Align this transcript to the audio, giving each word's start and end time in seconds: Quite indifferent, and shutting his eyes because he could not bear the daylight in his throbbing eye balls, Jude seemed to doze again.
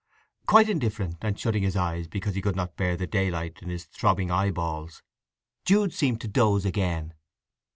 Quite 0.47 0.67
indifferent, 0.67 1.17
and 1.21 1.39
shutting 1.39 1.61
his 1.61 1.75
eyes 1.75 2.07
because 2.07 2.33
he 2.33 2.41
could 2.41 2.55
not 2.55 2.75
bear 2.75 2.97
the 2.97 3.05
daylight 3.05 3.59
in 3.61 3.69
his 3.69 3.85
throbbing 3.85 4.31
eye 4.31 4.49
balls, 4.49 5.03
Jude 5.63 5.93
seemed 5.93 6.21
to 6.21 6.27
doze 6.27 6.65
again. 6.65 7.13